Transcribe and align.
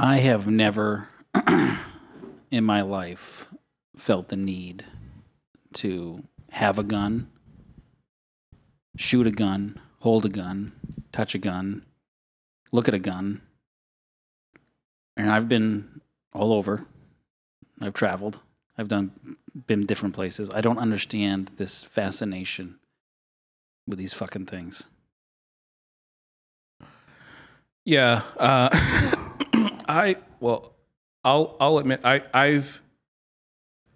I 0.00 0.18
have 0.18 0.46
never 0.46 1.08
in 2.52 2.62
my 2.62 2.82
life 2.82 3.48
felt 3.96 4.28
the 4.28 4.36
need 4.36 4.84
to 5.72 6.22
have 6.50 6.78
a 6.78 6.84
gun, 6.84 7.28
shoot 8.96 9.26
a 9.26 9.32
gun, 9.32 9.80
hold 9.98 10.24
a 10.24 10.28
gun, 10.28 10.70
touch 11.10 11.34
a 11.34 11.38
gun, 11.38 11.84
look 12.70 12.86
at 12.86 12.94
a 12.94 13.00
gun. 13.00 13.42
And 15.16 15.32
I've 15.32 15.48
been 15.48 16.00
all 16.32 16.52
over. 16.52 16.86
I've 17.80 17.94
traveled. 17.94 18.38
I've 18.78 18.86
done 18.86 19.10
been 19.66 19.84
different 19.84 20.14
places. 20.14 20.48
I 20.54 20.60
don't 20.60 20.78
understand 20.78 21.50
this 21.56 21.82
fascination 21.82 22.78
with 23.84 23.98
these 23.98 24.14
fucking 24.14 24.46
things. 24.46 24.84
Yeah. 27.84 28.22
Uh, 28.36 29.14
I 29.88 30.16
well, 30.40 30.74
I'll 31.24 31.56
I'll 31.60 31.78
admit 31.78 32.00
I 32.04 32.22
I've 32.34 32.80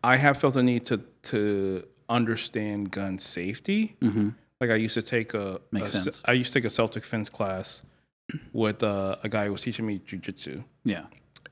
I 0.02 0.16
have 0.16 0.38
felt 0.38 0.56
a 0.56 0.62
need 0.62 0.84
to 0.86 0.98
to 1.24 1.84
understand 2.08 2.90
gun 2.90 3.18
safety. 3.18 3.96
Mm-hmm. 4.00 4.30
Like 4.60 4.70
I 4.70 4.76
used 4.76 4.94
to 4.94 5.02
take 5.02 5.34
a, 5.34 5.60
Makes 5.70 5.94
a 5.94 6.12
se-. 6.12 6.22
I 6.24 6.32
used 6.32 6.52
to 6.52 6.60
take 6.60 6.66
a 6.66 6.70
self 6.70 6.92
defense 6.92 7.28
class 7.28 7.82
with 8.52 8.82
uh, 8.82 9.16
a 9.22 9.28
guy 9.28 9.46
who 9.46 9.52
was 9.52 9.62
teaching 9.62 9.84
me 9.86 9.98
jujitsu, 9.98 10.62
Yeah. 10.84 11.06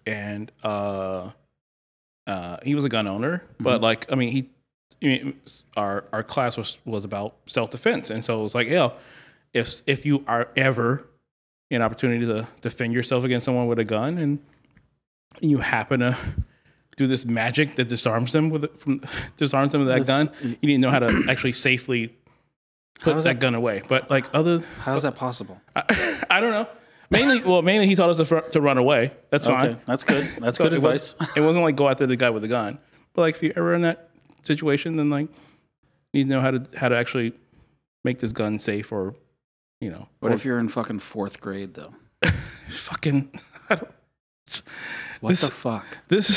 and 0.06 0.50
uh, 0.62 1.30
uh, 2.26 2.56
he 2.62 2.74
was 2.74 2.84
a 2.84 2.88
gun 2.88 3.06
owner, 3.06 3.38
Mm-hmm. 3.54 3.64
but 3.64 3.80
like 3.80 4.10
I 4.12 4.14
mean 4.16 4.30
he. 4.32 4.50
I 5.02 5.06
mean, 5.06 5.40
our 5.78 6.04
our 6.12 6.22
class 6.22 6.56
was 6.58 6.78
was 6.84 7.04
about 7.04 7.34
self 7.46 7.70
defense, 7.70 8.10
and 8.10 8.22
so 8.24 8.38
it 8.40 8.42
was 8.42 8.54
like, 8.54 8.68
yeah, 8.68 8.90
if 9.54 9.80
if 9.86 10.04
you 10.04 10.22
are 10.26 10.48
ever 10.56 11.06
an 11.70 11.82
opportunity 11.82 12.26
to 12.26 12.46
defend 12.60 12.92
yourself 12.92 13.24
against 13.24 13.44
someone 13.44 13.66
with 13.66 13.78
a 13.78 13.84
gun, 13.84 14.18
and 14.18 14.38
you 15.40 15.58
happen 15.58 16.00
to 16.00 16.16
do 16.96 17.06
this 17.06 17.24
magic 17.24 17.76
that 17.76 17.88
disarms 17.88 18.32
them 18.32 18.50
with 18.50 18.76
from 18.78 19.00
disarms 19.36 19.72
them 19.72 19.80
with 19.84 19.88
that 19.88 20.06
That's- 20.06 20.26
gun, 20.42 20.56
you 20.60 20.66
need 20.68 20.74
to 20.74 20.78
know 20.78 20.90
how 20.90 20.98
to 20.98 21.24
actually 21.28 21.52
safely 21.52 22.14
put 23.00 23.14
that, 23.14 23.22
that- 23.24 23.40
gun 23.40 23.54
away. 23.54 23.82
But 23.88 24.10
like 24.10 24.26
other, 24.34 24.60
How 24.80 24.94
is 24.96 25.02
that 25.02 25.14
possible? 25.16 25.60
I, 25.76 26.22
I 26.28 26.40
don't 26.40 26.50
know. 26.50 26.68
Mainly, 27.12 27.42
well, 27.42 27.62
mainly 27.62 27.88
he 27.88 27.96
taught 27.96 28.08
us 28.10 28.18
to, 28.28 28.40
to 28.52 28.60
run 28.60 28.78
away. 28.78 29.10
That's 29.30 29.44
fine. 29.46 29.80
That's 29.84 30.04
good. 30.04 30.22
That's 30.38 30.58
So 30.58 30.64
good 30.64 30.74
it 30.74 30.76
advice. 30.76 31.16
Was, 31.18 31.28
it 31.34 31.40
wasn't 31.40 31.64
like 31.64 31.74
go 31.74 31.88
after 31.88 32.06
the 32.06 32.14
guy 32.14 32.30
with 32.30 32.42
the 32.42 32.48
gun. 32.48 32.78
But 33.14 33.22
like 33.22 33.34
if 33.36 33.42
you're 33.42 33.52
ever 33.56 33.74
in 33.74 33.82
that 33.82 34.10
situation, 34.42 34.94
then 34.96 35.10
like 35.10 35.28
you 36.12 36.22
need 36.22 36.24
to 36.24 36.30
know 36.30 36.40
how 36.40 36.52
to 36.52 36.62
how 36.76 36.88
to 36.88 36.96
actually 36.96 37.32
make 38.04 38.18
this 38.20 38.32
gun 38.32 38.58
safe 38.60 38.92
or 38.92 39.14
you 39.80 39.90
know. 39.90 40.08
What 40.20 40.32
or 40.32 40.34
if 40.34 40.44
you're 40.44 40.58
in 40.58 40.68
fucking 40.68 40.98
fourth 41.00 41.40
grade 41.40 41.74
though? 41.74 41.94
fucking 42.70 43.30
I 43.68 43.76
don't, 43.76 43.90
What 45.20 45.30
This- 45.30 45.40
the 45.42 45.50
fuck? 45.50 45.86
this 46.08 46.28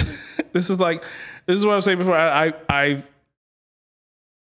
this 0.53 0.69
is 0.69 0.79
like 0.79 1.03
this 1.45 1.59
is 1.59 1.65
what 1.65 1.73
I 1.73 1.75
was 1.75 1.85
saying 1.85 1.97
before. 1.97 2.15
I, 2.15 2.47
I 2.47 2.53
I've 2.69 3.09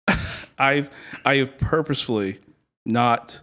I've 0.57 0.89
I 1.25 1.35
have 1.37 1.57
purposefully 1.57 2.39
not 2.85 3.41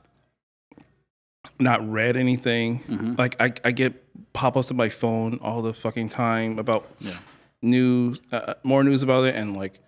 not 1.58 1.88
read 1.90 2.16
anything. 2.16 2.80
Mhm. 2.88 3.18
Like 3.18 3.40
I 3.40 3.52
I 3.64 3.72
get 3.72 4.02
pop 4.32 4.56
ups 4.56 4.70
on 4.70 4.76
my 4.76 4.88
phone 4.88 5.38
all 5.42 5.62
the 5.62 5.72
fucking 5.72 6.08
time 6.10 6.58
about 6.58 6.86
Yeah. 7.00 7.16
news, 7.62 8.20
uh, 8.32 8.54
more 8.62 8.84
news 8.84 9.02
about 9.02 9.24
it, 9.24 9.34
and 9.34 9.56
like 9.56 9.78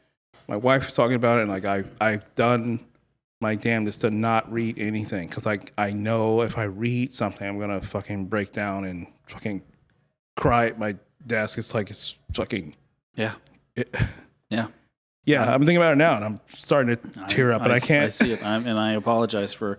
my 0.47 0.57
wife 0.57 0.87
was 0.87 0.95
talking 0.95 1.17
about 1.17 1.39
it, 1.39 1.43
and 1.43 1.51
like 1.51 1.65
I 1.65 1.85
I've 2.01 2.35
done 2.35 2.81
my 3.41 3.55
damnedest 3.55 4.01
to 4.01 4.11
not 4.11 4.51
read 4.53 4.79
anything 4.79 5.29
because 5.29 5.47
like 5.47 5.73
I 5.79 5.93
know 5.93 6.43
if 6.43 6.59
I 6.59 6.65
read 6.65 7.15
something, 7.15 7.47
I'm 7.47 7.59
gonna 7.59 7.81
fucking 7.81 8.27
break 8.27 8.53
down 8.53 8.85
and 8.85 9.07
fucking 9.29 9.63
cry 10.37 10.67
at 10.67 10.79
my 10.79 10.97
desk. 11.27 11.59
It's 11.59 11.75
like 11.75 11.91
it's 11.91 12.17
fucking 12.35 12.75
Yeah. 13.15 13.35
it, 13.77 13.95
Yeah. 14.51 14.69
yeah. 15.25 15.45
Uh, 15.45 15.55
I'm 15.55 15.61
thinking 15.61 15.77
about 15.77 15.93
it 15.93 15.97
now, 15.97 16.17
and 16.17 16.25
I'm 16.25 16.39
starting 16.49 16.97
to 16.97 17.27
tear 17.27 17.53
up, 17.53 17.63
but 17.63 17.71
I 17.71 17.81
can't. 17.81 18.07
I 18.07 18.09
see 18.09 18.33
it, 18.33 18.45
I'm, 18.45 18.67
and 18.67 18.79
I 18.79 18.93
apologize 18.93 19.53
for 19.53 19.79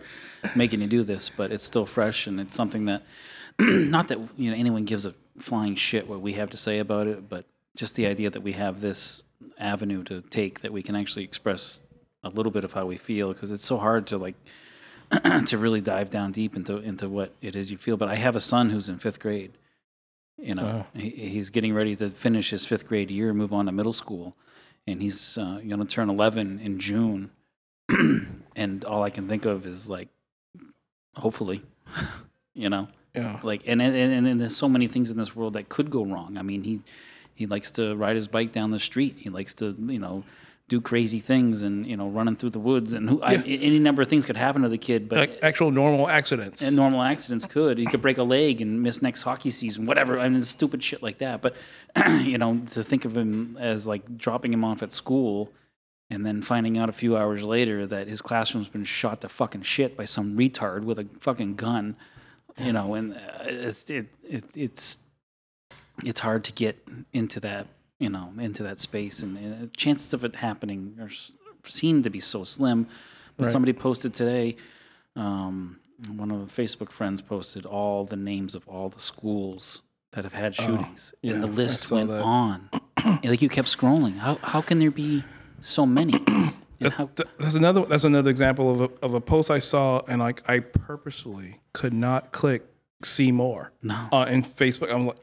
making 0.56 0.82
you 0.82 0.88
do 0.88 1.04
this, 1.04 1.30
but 1.36 1.52
it's 1.52 1.64
still 1.64 1.86
fresh, 1.88 2.28
and 2.28 2.40
it's 2.40 2.54
something 2.56 2.86
that, 2.86 3.02
not 3.60 4.10
that 4.10 4.20
you 4.38 4.52
know 4.52 4.58
anyone 4.58 4.86
gives 4.86 5.06
a 5.08 5.14
flying 5.40 5.74
shit 5.76 6.08
what 6.08 6.22
we 6.22 6.34
have 6.34 6.50
to 6.52 6.58
say 6.58 6.80
about 6.80 7.08
it, 7.08 7.28
but 7.28 7.46
just 7.76 7.96
the 7.96 8.06
idea 8.06 8.30
that 8.30 8.42
we 8.42 8.52
have 8.52 8.80
this 8.82 9.24
avenue 9.58 10.04
to 10.04 10.22
take 10.22 10.62
that 10.62 10.72
we 10.72 10.84
can 10.84 10.96
actually 10.96 11.24
express 11.24 11.82
a 12.24 12.30
little 12.30 12.52
bit 12.52 12.64
of 12.64 12.74
how 12.74 12.86
we 12.86 12.98
feel, 12.98 13.34
because 13.34 13.52
it's 13.52 13.66
so 13.66 13.78
hard 13.78 14.08
to 14.08 14.18
like 14.18 14.36
to 15.46 15.58
really 15.58 15.82
dive 15.82 16.10
down 16.10 16.32
deep 16.32 16.56
into 16.56 16.78
into 16.78 17.10
what 17.10 17.34
it 17.42 17.56
is 17.56 17.72
you 17.72 17.78
feel. 17.78 17.98
But 17.98 18.10
I 18.10 18.16
have 18.16 18.36
a 18.36 18.42
son 18.42 18.70
who's 18.70 18.90
in 18.90 19.00
fifth 19.00 19.20
grade. 19.20 19.58
You 20.38 20.56
know, 20.56 20.86
he, 20.94 21.10
he's 21.10 21.50
getting 21.50 21.74
ready 21.74 21.96
to 21.98 22.10
finish 22.10 22.52
his 22.52 22.66
fifth 22.66 22.88
grade 22.88 23.12
year, 23.12 23.34
move 23.34 23.52
on 23.52 23.66
to 23.66 23.72
middle 23.72 23.92
school, 23.92 24.36
and 24.88 25.02
he's 25.02 25.38
uh, 25.38 25.60
going 25.68 25.80
to 25.80 25.86
turn 25.86 26.10
11 26.10 26.60
in 26.60 26.80
June. 26.80 27.32
and 28.56 28.86
all 28.86 29.04
I 29.04 29.10
can 29.10 29.28
think 29.28 29.46
of 29.46 29.66
is 29.66 29.90
like, 29.90 30.08
hopefully, 31.16 31.64
you 32.54 32.70
know, 32.70 32.88
yeah. 33.16 33.40
like, 33.44 33.64
and, 33.66 33.82
and 33.82 33.96
and 33.96 34.28
and 34.28 34.40
there's 34.40 34.56
so 34.56 34.70
many 34.70 34.88
things 34.88 35.12
in 35.12 35.18
this 35.18 35.36
world 35.36 35.54
that 35.54 35.68
could 35.68 35.90
go 35.90 36.06
wrong. 36.06 36.38
I 36.38 36.42
mean, 36.44 36.64
he 36.64 36.82
he 37.34 37.46
likes 37.46 37.72
to 37.72 37.96
ride 37.96 38.16
his 38.16 38.28
bike 38.28 38.52
down 38.52 38.72
the 38.72 38.80
street. 38.80 39.16
He 39.18 39.30
likes 39.30 39.54
to, 39.56 39.76
you 39.78 40.00
know. 40.00 40.24
Do 40.70 40.80
crazy 40.80 41.20
things 41.20 41.62
and 41.62 41.86
you 41.86 41.98
know 41.98 42.08
running 42.08 42.36
through 42.38 42.52
the 42.52 42.60
woods 42.60 42.94
and 42.94 43.10
who, 43.10 43.22
I, 43.22 43.34
any 43.36 43.80
number 43.80 44.02
of 44.02 44.08
things 44.08 44.26
could 44.26 44.38
happen 44.38 44.62
to 44.62 44.70
the 44.70 44.78
kid, 44.78 45.10
but 45.10 45.18
Like 45.18 45.40
actual 45.42 45.72
normal 45.72 46.08
accidents. 46.08 46.62
and 46.62 46.76
normal 46.76 47.02
accidents 47.02 47.46
could. 47.46 47.78
He 47.78 47.86
could 47.88 48.02
break 48.02 48.18
a 48.20 48.24
leg 48.24 48.62
and 48.62 48.82
miss 48.82 49.02
next 49.02 49.24
hockey 49.24 49.50
season, 49.52 49.86
whatever. 49.86 50.20
I 50.20 50.30
mean, 50.30 50.42
stupid 50.44 50.82
shit 50.82 51.04
like 51.04 51.18
that. 51.18 51.42
But 51.42 51.56
you 52.22 52.38
know, 52.38 52.62
to 52.68 52.84
think 52.84 53.04
of 53.06 53.18
him 53.18 53.58
as 53.60 53.86
like 53.88 54.18
dropping 54.18 54.54
him 54.54 54.64
off 54.64 54.82
at 54.84 54.94
school 54.94 55.52
and 56.12 56.26
then 56.26 56.42
finding 56.42 56.78
out 56.78 56.88
a 56.90 56.94
few 56.94 57.18
hours 57.18 57.44
later 57.44 57.86
that 57.88 58.08
his 58.08 58.22
classroom's 58.22 58.68
been 58.70 58.84
shot 58.84 59.22
to 59.22 59.30
fucking 59.30 59.62
shit 59.64 59.98
by 59.98 60.06
some 60.06 60.38
retard 60.38 60.84
with 60.84 60.98
a 61.00 61.06
fucking 61.20 61.56
gun, 61.56 61.96
you 62.58 62.74
know, 62.74 62.94
and 62.96 63.14
uh, 63.16 63.20
it's 63.46 63.90
it, 63.90 64.08
it 64.24 64.44
it's 64.56 64.98
it's 66.04 66.20
hard 66.22 66.44
to 66.46 66.52
get 66.54 66.78
into 67.14 67.40
that 67.40 67.68
you 68.00 68.10
know 68.10 68.32
into 68.40 68.64
that 68.64 68.80
space 68.80 69.22
and 69.24 69.38
uh, 69.38 69.68
chances 69.78 70.14
of 70.14 70.24
it 70.26 70.36
happening 70.38 70.98
are 71.02 71.10
seem 71.64 72.02
to 72.04 72.10
be 72.10 72.20
so 72.20 72.44
slim. 72.44 72.88
But 73.38 73.46
Right. 73.46 73.52
somebody 73.52 73.74
posted 73.74 74.14
today 74.14 74.56
um, 75.16 75.80
one 76.16 76.32
of 76.32 76.40
the 76.56 76.62
Facebook 76.62 76.92
friends 76.92 77.22
posted 77.22 77.66
all 77.66 78.06
the 78.06 78.16
names 78.16 78.56
of 78.56 78.68
all 78.68 78.90
the 78.90 79.00
schools 79.00 79.82
that 80.12 80.24
have 80.24 80.34
had 80.34 80.56
shootings, 80.56 81.14
and 81.24 81.44
the 81.44 81.48
Oh, 81.48 81.50
yeah, 81.50 81.54
I 81.54 81.56
list 81.56 81.92
went 81.92 82.10
that. 82.10 82.22
on. 82.24 82.70
Like 83.24 83.42
you 83.42 83.50
kept 83.50 83.68
scrolling. 83.70 84.18
How 84.18 84.36
how 84.44 84.62
can 84.62 84.80
there 84.80 84.92
be 84.92 85.24
so 85.60 85.86
many? 85.86 86.14
And 86.82 86.94
how, 86.94 87.10
that's 87.38 87.56
another 87.56 87.84
that's 87.86 88.06
another 88.06 88.30
example 88.30 88.72
of 88.72 88.80
a, 88.82 88.90
of 89.06 89.14
a 89.14 89.20
post 89.20 89.52
I 89.52 89.60
saw 89.60 90.02
and 90.08 90.22
like 90.22 90.42
I 90.48 90.60
purposefully 90.62 91.60
could 91.74 91.92
not 91.94 92.32
click 92.32 92.64
see 93.04 93.34
more 93.34 93.74
no, 93.84 93.96
uh, 94.14 94.26
in 94.30 94.44
Facebook. 94.44 94.90
I'm 94.94 95.08
like 95.08 95.20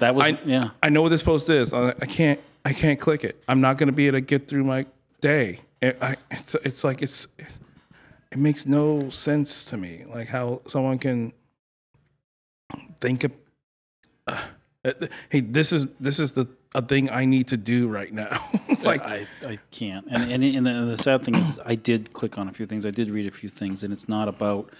that 0.00 0.14
was 0.14 0.26
I- 0.26 0.40
yeah. 0.44 0.70
I 0.82 0.88
know 0.90 1.02
what 1.02 1.10
this 1.10 1.22
post 1.22 1.48
is. 1.48 1.72
I, 1.72 1.90
I 1.90 2.06
can't 2.06 2.40
I 2.64 2.72
can't 2.72 3.00
click 3.00 3.24
it. 3.24 3.42
I'm 3.48 3.60
not 3.60 3.78
going 3.78 3.86
to 3.86 3.92
be 3.92 4.06
able 4.06 4.18
to 4.18 4.22
get 4.22 4.48
through 4.48 4.64
my 4.64 4.86
day. 5.20 5.60
It, 5.80 5.96
I, 6.02 6.16
it's 6.30 6.54
it's 6.56 6.84
like 6.84 7.00
it's 7.02 7.26
it 7.38 8.38
makes 8.38 8.66
no 8.66 9.08
sense 9.10 9.64
to 9.66 9.76
me. 9.76 10.04
Like 10.08 10.28
how 10.28 10.60
someone 10.66 10.98
can 10.98 11.32
think 13.00 13.24
of 13.24 13.32
uh, 14.26 14.42
hey 15.28 15.40
this 15.40 15.72
is 15.72 15.86
this 15.98 16.18
is 16.18 16.32
the 16.32 16.46
a 16.74 16.82
thing 16.82 17.10
I 17.10 17.24
need 17.24 17.48
to 17.48 17.56
do 17.56 17.88
right 17.88 18.12
now. 18.12 18.48
like 18.84 19.02
I, 19.04 19.26
I 19.46 19.58
can't. 19.70 20.06
And 20.10 20.30
and, 20.32 20.44
and 20.44 20.66
the, 20.66 20.72
the 20.90 20.96
sad 20.96 21.22
thing 21.22 21.34
is, 21.34 21.58
I 21.64 21.74
did 21.74 22.12
click 22.12 22.38
on 22.38 22.48
a 22.48 22.52
few 22.52 22.66
things. 22.66 22.86
I 22.86 22.90
did 22.90 23.10
read 23.10 23.26
a 23.26 23.30
few 23.30 23.48
things, 23.48 23.82
and 23.82 23.92
it's 23.92 24.08
not 24.08 24.28
about 24.28 24.70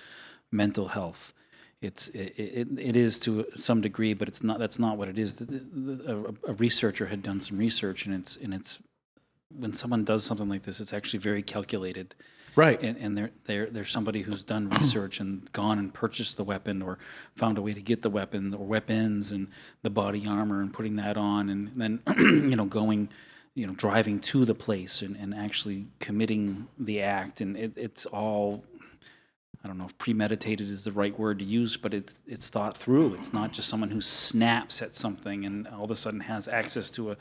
mental 0.53 0.89
health. 0.89 1.33
It's 1.83 2.09
it, 2.09 2.35
it, 2.39 2.69
it 2.79 2.97
is 2.97 3.19
to 3.21 3.47
some 3.55 3.81
degree, 3.81 4.13
but 4.15 4.29
it's 4.29 4.43
not. 4.43 4.59
That's 4.59 4.79
not 4.79 4.99
what 4.99 5.09
it 5.09 5.19
is. 5.19 5.37
The- 5.37 5.45
the- 5.47 6.35
A, 6.47 6.51
a 6.51 6.55
researcher 6.55 7.07
had 7.07 7.23
done 7.23 7.41
some 7.41 7.57
research, 7.59 8.05
and 8.07 8.15
it's 8.15 8.37
and 8.37 8.53
it's 8.53 8.81
when 9.57 9.73
someone 9.73 10.05
does 10.05 10.23
something 10.25 10.49
like 10.49 10.63
this, 10.63 10.79
it's 10.79 10.93
actually 10.93 11.19
very 11.21 11.43
calculated. 11.43 12.15
right. 12.55 12.81
and, 12.83 12.97
and 12.99 13.19
they're, 13.19 13.31
they're, 13.47 13.67
they're 13.67 13.85
somebody 13.85 14.23
who's 14.23 14.45
done 14.45 14.69
research 14.81 15.19
and 15.19 15.51
gone 15.53 15.77
and 15.79 15.93
purchased 15.93 16.37
the 16.37 16.45
weapon 16.45 16.83
or 16.83 16.99
found 17.35 17.59
a 17.59 17.63
way 17.63 17.75
to 17.75 17.81
get 17.81 18.03
the 18.03 18.11
weapon 18.11 18.55
or 18.55 18.65
weapons 18.65 19.33
and 19.33 19.49
the 19.83 19.91
body 19.91 20.25
armor 20.25 20.61
and 20.61 20.73
putting 20.73 20.95
that 20.97 21.17
on 21.17 21.49
and 21.51 21.69
then 21.75 22.01
you 22.19 22.55
know 22.55 22.65
going 22.65 23.09
you 23.57 23.67
know 23.67 23.75
driving 23.75 24.21
to 24.21 24.45
the 24.45 24.55
place 24.55 25.03
and, 25.03 25.17
and 25.17 25.35
actually 25.35 25.87
committing 25.99 26.69
the 26.79 27.03
act 27.03 27.41
and 27.41 27.57
it, 27.57 27.73
it's 27.77 28.07
all 28.07 28.63
I 29.63 29.69
don't 29.69 29.77
know 29.77 29.85
if 29.85 29.97
premeditated 29.99 30.69
is 30.69 30.85
the 30.85 30.93
right 30.93 31.17
word 31.19 31.39
to 31.41 31.45
use, 31.45 31.77
but 31.77 31.93
it's 31.93 32.21
it's 32.27 32.49
thought 32.49 32.77
through. 32.77 33.15
It's 33.15 33.33
not 33.33 33.53
just 33.53 33.69
someone 33.69 33.91
who 33.91 34.01
snaps 34.01 34.81
at 34.81 34.95
something 34.95 35.45
and 35.45 35.69
all 35.69 35.85
of 35.85 35.91
a 35.91 35.97
sudden 35.97 36.21
has 36.21 36.49
access 36.49 36.91
to 36.93 37.13
a 37.13 37.17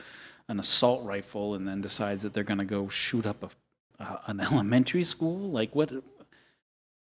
an 0.48 0.60
assault 0.60 1.06
rifle 1.06 1.54
and 1.54 1.68
then 1.68 1.80
decides 1.80 2.24
that 2.24 2.34
they're 2.34 2.44
going 2.44 2.60
to 2.60 2.66
go 2.66 2.90
shoot 2.90 3.26
up 3.26 3.54
a, 4.00 4.20
an 4.28 4.40
elementary 4.52 5.04
school. 5.04 5.50
Like 5.50 5.76
what? 5.76 5.92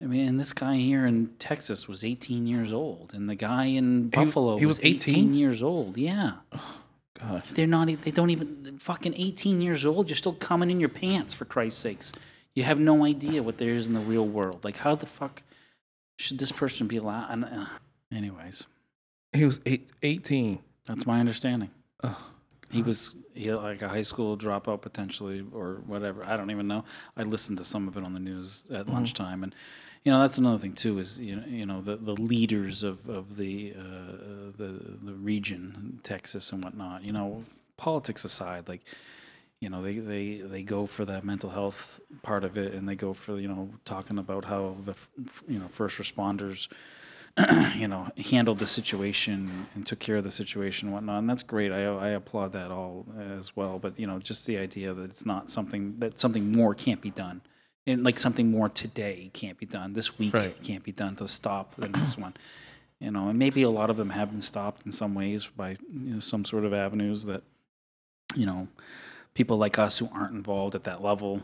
I 0.01 0.05
mean, 0.05 0.37
this 0.37 0.53
guy 0.53 0.75
here 0.75 1.05
in 1.05 1.27
Texas 1.39 1.87
was 1.87 2.03
18 2.03 2.47
years 2.47 2.71
old, 2.71 3.13
and 3.13 3.29
the 3.29 3.35
guy 3.35 3.65
in 3.65 4.09
Buffalo 4.09 4.57
he 4.57 4.65
was 4.65 4.79
was 4.79 4.85
18 4.85 5.15
18? 5.15 5.33
years 5.33 5.61
old. 5.61 5.97
Yeah, 5.97 6.33
God. 7.19 7.43
they're 7.51 7.67
not. 7.67 7.87
They 7.87 8.11
don't 8.11 8.29
even. 8.29 8.77
Fucking 8.79 9.13
18 9.15 9.61
years 9.61 9.85
old. 9.85 10.09
You're 10.09 10.15
still 10.17 10.33
coming 10.33 10.71
in 10.71 10.79
your 10.79 10.89
pants 10.89 11.33
for 11.33 11.45
Christ's 11.45 11.81
sakes. 11.81 12.13
You 12.59 12.65
have 12.65 12.77
no 12.77 13.05
idea 13.05 13.41
what 13.41 13.57
there 13.57 13.69
is 13.69 13.87
in 13.87 13.93
the 13.93 14.01
real 14.01 14.27
world. 14.27 14.65
Like, 14.65 14.75
how 14.75 14.93
the 14.93 15.05
fuck 15.05 15.43
should 16.17 16.37
this 16.39 16.51
person 16.51 16.87
be 16.87 16.97
allowed? 16.97 17.31
and, 17.31 17.45
uh, 17.45 17.67
anyways, 18.13 18.65
He 19.31 19.45
was 19.45 19.61
eight, 19.65 19.89
18. 20.03 20.59
that's 20.85 21.05
my 21.05 21.21
understanding. 21.21 21.69
Ugh. 22.03 22.17
He 22.69 22.81
was 22.81 23.15
he 23.33 23.49
like 23.53 23.81
a 23.81 23.87
high 23.87 24.01
school 24.01 24.37
dropout 24.37 24.81
potentially 24.81 25.41
or 25.53 25.75
whatever. 25.87 26.25
I 26.25 26.35
don't 26.35 26.51
even 26.51 26.67
know. 26.67 26.83
I 27.15 27.23
listened 27.23 27.59
to 27.59 27.63
some 27.63 27.87
of 27.87 27.95
it 27.95 28.03
on 28.03 28.13
the 28.13 28.19
news 28.19 28.67
at 28.73 28.89
lunchtime, 28.89 29.41
and 29.43 29.55
you 30.03 30.11
know 30.11 30.19
that's 30.19 30.37
another 30.37 30.57
thing 30.57 30.73
too. 30.73 30.99
Is 30.99 31.17
you 31.17 31.37
know 31.37 31.43
you 31.47 31.65
know 31.65 31.79
the, 31.81 31.95
the 31.95 32.13
leaders 32.13 32.83
of 32.83 33.07
of 33.09 33.37
the 33.37 33.73
uh, 33.75 34.51
the 34.57 34.97
the 35.01 35.13
region, 35.13 35.99
Texas 36.03 36.51
and 36.51 36.61
whatnot. 36.63 37.03
You 37.03 37.13
know, 37.13 37.43
politics 37.77 38.25
aside, 38.25 38.67
like 38.67 38.81
you 39.61 39.69
know 39.69 39.81
they 39.81 39.93
they 39.93 40.37
they 40.37 40.63
go 40.63 40.85
for 40.85 41.05
that 41.05 41.23
mental 41.23 41.49
health 41.49 41.99
part 42.21 42.43
of 42.43 42.57
it, 42.57 42.73
and 42.73 42.87
they 42.87 42.95
go 42.95 43.13
for 43.13 43.39
you 43.39 43.47
know 43.47 43.69
talking 43.85 44.17
about 44.17 44.45
how 44.45 44.75
the 44.85 44.95
you 45.47 45.59
know 45.59 45.67
first 45.67 45.97
responders 45.97 46.67
you 47.75 47.87
know, 47.87 48.07
handled 48.31 48.59
the 48.59 48.67
situation 48.67 49.67
and 49.75 49.85
took 49.85 49.99
care 49.99 50.17
of 50.17 50.23
the 50.23 50.31
situation 50.31 50.87
and 50.87 50.93
whatnot. 50.95 51.19
And 51.19 51.29
that's 51.29 51.43
great. 51.43 51.71
I, 51.71 51.85
I 51.85 52.09
applaud 52.09 52.53
that 52.53 52.71
all 52.71 53.05
as 53.37 53.55
well. 53.55 53.79
But, 53.79 53.99
you 53.99 54.07
know, 54.07 54.19
just 54.19 54.45
the 54.45 54.57
idea 54.57 54.93
that 54.93 55.09
it's 55.09 55.25
not 55.25 55.49
something, 55.49 55.95
that 55.99 56.19
something 56.19 56.51
more 56.51 56.73
can't 56.73 57.01
be 57.01 57.11
done. 57.11 57.41
And 57.87 58.03
like 58.03 58.19
something 58.19 58.51
more 58.51 58.67
today 58.67 59.29
can't 59.33 59.57
be 59.57 59.65
done. 59.65 59.93
This 59.93 60.17
week 60.19 60.33
Right. 60.33 60.55
can't 60.61 60.83
be 60.83 60.91
done 60.91 61.15
to 61.17 61.27
stop 61.27 61.75
the 61.75 61.87
next 61.87 62.17
one. 62.17 62.33
You 62.99 63.11
know, 63.11 63.29
and 63.29 63.39
maybe 63.39 63.61
a 63.61 63.69
lot 63.69 63.89
of 63.89 63.95
them 63.95 64.09
have 64.09 64.31
been 64.31 64.41
stopped 64.41 64.85
in 64.85 64.91
some 64.91 65.15
ways 65.15 65.47
by 65.55 65.75
you 65.93 66.15
know, 66.15 66.19
some 66.19 66.43
sort 66.43 66.65
of 66.65 66.73
avenues 66.73 67.23
that, 67.25 67.43
you 68.35 68.45
know, 68.45 68.67
people 69.39 69.57
like 69.57 69.79
us 69.79 69.97
who 69.99 70.09
aren't 70.13 70.33
involved 70.33 70.75
at 70.75 70.83
that 70.83 71.01
level 71.01 71.41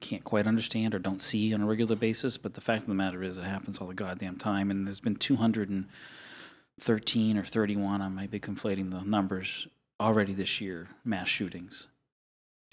can't 0.00 0.24
quite 0.24 0.46
understand 0.46 0.94
or 0.94 0.98
don't 0.98 1.20
see 1.20 1.52
on 1.52 1.60
a 1.60 1.66
regular 1.66 1.94
basis. 1.94 2.38
But 2.38 2.54
the 2.54 2.62
fact 2.62 2.80
of 2.80 2.88
the 2.88 2.94
matter 2.94 3.22
is, 3.22 3.36
it 3.36 3.44
happens 3.44 3.76
all 3.76 3.88
the 3.88 3.92
goddamn 3.92 4.36
time. 4.36 4.70
And 4.70 4.86
there's 4.86 5.00
been 5.00 5.16
213 5.16 7.36
or 7.36 7.44
31, 7.44 8.00
I 8.00 8.08
might 8.08 8.30
be 8.30 8.40
conflating 8.40 8.90
the 8.90 9.02
numbers, 9.02 9.68
already 10.00 10.32
this 10.32 10.62
year, 10.62 10.88
mass 11.04 11.28
shootings. 11.28 11.88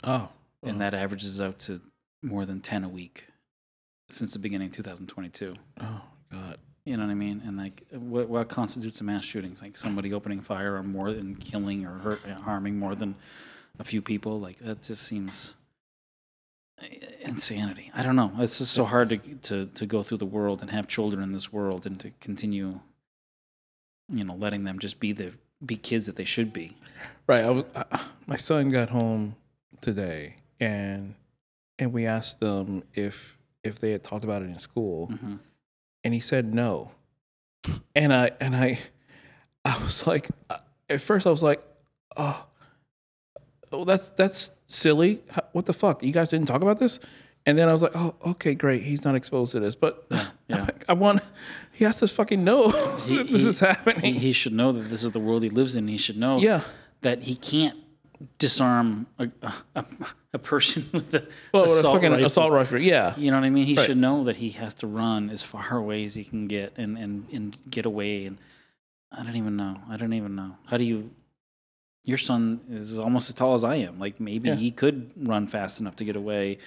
Oh. 0.02 0.30
And 0.64 0.80
that 0.80 0.94
averages 0.94 1.42
out 1.42 1.60
to 1.60 1.82
more 2.24 2.46
than 2.46 2.62
10 2.62 2.86
a 2.86 2.90
week 2.90 3.28
since 4.10 4.32
the 4.32 4.40
beginning 4.40 4.68
of 4.68 4.74
2022. 4.76 5.56
Oh, 5.82 6.02
God. 6.32 6.58
You 6.86 6.96
know 6.96 7.04
what 7.04 7.12
I 7.12 7.16
mean? 7.16 7.42
And 7.46 7.58
like, 7.58 7.84
what, 7.92 8.30
what 8.30 8.48
constitutes 8.48 9.02
a 9.02 9.04
mass 9.04 9.26
shooting? 9.26 9.58
Like 9.62 9.76
somebody 9.76 10.14
opening 10.14 10.40
fire 10.40 10.76
or 10.76 10.84
more 10.84 11.12
than 11.12 11.36
killing 11.36 11.86
or 11.86 11.98
hurt, 11.98 12.22
harming 12.46 12.80
more 12.80 12.96
than 12.96 13.16
a 13.82 13.84
few 13.84 14.02
people. 14.02 14.40
Like 14.40 14.60
that 14.60 14.84
just 14.84 15.04
seems 15.04 15.56
insanity. 17.22 17.92
I 17.94 18.04
don't 18.04 18.16
know. 18.16 18.32
It's 18.40 18.60
just 18.60 18.72
so 18.74 18.86
hard 18.86 19.10
to 19.10 19.18
to 19.18 19.66
to 19.66 19.86
go 19.86 20.04
through 20.04 20.20
the 20.20 20.26
world 20.26 20.62
and 20.62 20.70
have 20.70 20.88
children 20.88 21.22
in 21.24 21.32
this 21.32 21.52
world 21.52 21.86
and 21.86 22.00
to 22.00 22.12
continue, 22.20 22.80
you 24.08 24.24
know, 24.24 24.36
letting 24.36 24.64
them 24.64 24.80
just 24.80 25.00
be 25.00 25.12
the 25.12 25.34
be 25.66 25.76
kids 25.76 26.06
that 26.06 26.16
they 26.16 26.26
should 26.26 26.54
be. 26.54 26.76
Right. 27.28 27.44
I 27.44 27.50
was, 27.52 27.66
uh, 27.76 27.98
my 28.26 28.38
son 28.38 28.70
got 28.70 28.90
home 28.90 29.36
today 29.82 30.36
and 30.60 31.16
and 31.78 31.92
we 31.92 32.06
asked 32.06 32.40
them 32.40 32.84
if 32.94 33.38
if 33.64 33.80
they 33.80 33.92
had 33.92 34.04
talked 34.04 34.24
about 34.24 34.42
it 34.42 34.46
in 34.46 34.60
school 34.60 35.08
hmm 35.08 35.36
and 36.04 36.16
he 36.16 36.20
said 36.20 36.52
no. 36.54 36.92
And 37.96 38.12
I 38.12 38.32
and 38.40 38.56
I 38.56 38.80
I 39.66 39.84
was 39.84 40.08
like 40.08 40.30
at 40.90 41.00
first 41.02 41.28
I 41.28 41.30
was 41.30 41.44
like, 41.44 41.62
"Oh, 42.18 42.46
oh 43.72 43.86
that's 43.86 44.10
that's 44.12 44.52
silly. 44.68 45.22
How- 45.30 45.44
What 45.54 45.66
the 45.66 45.74
fuck? 45.74 46.04
You 46.04 46.12
guys 46.12 46.30
didn't 46.30 46.48
talk 46.48 46.62
about 46.62 46.80
this?" 46.80 47.00
And 47.46 47.58
then 47.58 47.68
I 47.68 47.72
was 47.72 47.82
like, 47.82 47.96
"Oh, 47.96 48.14
okay, 48.28 48.54
great. 48.54 48.84
He's 48.84 49.04
not 49.04 49.16
exposed 49.16 49.52
to 49.54 49.60
this." 49.60 49.74
But 49.76 50.06
yeah. 50.48 50.68
I 50.90 50.94
want 50.94 51.22
he 51.72 51.86
has 51.86 52.00
to 52.00 52.08
fucking 52.08 52.44
know 52.44 52.70
He- 53.08 53.18
that 53.18 53.28
this 53.28 53.42
he- 53.44 53.50
is 53.50 53.60
happening. 53.60 54.14
He, 54.14 54.20
he 54.20 54.32
should 54.34 54.54
know 54.54 54.72
that 54.72 54.90
this 54.90 55.04
is 55.04 55.12
the 55.12 55.20
world 55.20 55.44
he 55.44 55.50
lives 55.50 55.76
in. 55.76 55.88
He 55.88 55.98
should 55.98 56.18
know 56.18 56.38
yeah. 56.40 56.62
that 57.02 57.24
he 57.24 57.36
can't 57.36 57.78
disarm 58.38 59.08
a, 59.18 59.28
a, 59.76 59.86
a 60.34 60.38
person 60.40 60.88
with 60.94 61.14
a 61.16 61.28
Well, 61.52 61.64
a 61.64 61.66
assault 61.66 61.96
fucking 61.96 62.12
rifle. 62.12 62.26
assault 62.28 62.52
rifle. 62.52 62.78
Yeah. 62.80 63.16
You 63.18 63.32
know 63.32 63.38
what 63.38 63.46
I 63.46 63.50
mean? 63.50 63.66
He 63.66 63.74
Right. 63.76 63.86
should 63.88 63.98
know 63.98 64.24
that 64.26 64.36
he 64.36 64.50
has 64.52 64.74
to 64.76 64.88
run 64.88 65.30
as 65.32 65.42
far 65.44 65.76
away 65.78 66.06
as 66.06 66.14
he 66.14 66.24
can 66.24 66.48
get 66.48 66.74
and, 66.78 66.98
and, 66.98 67.26
and 67.34 67.58
get 67.70 67.86
away. 67.88 68.26
And 68.28 68.38
I 69.12 69.24
don't 69.24 69.36
even 69.36 69.56
know. 69.56 69.78
I 69.90 69.98
don't 69.98 70.14
even 70.14 70.36
know. 70.36 70.56
How 70.68 70.78
do 70.78 70.84
you? 70.84 71.10
Your 72.04 72.18
son 72.18 72.62
is 72.70 72.98
almost 72.98 73.30
as 73.30 73.36
tall 73.36 73.54
as 73.54 73.64
I 73.64 73.76
am. 73.76 74.00
Like 74.00 74.20
maybe 74.20 74.50
Yeah. 74.50 74.56
he 74.56 74.72
could 74.72 75.12
run 75.28 75.48
fast 75.48 75.80
enough 75.80 75.96
to 75.98 76.04
get 76.06 76.16
away, 76.16 76.58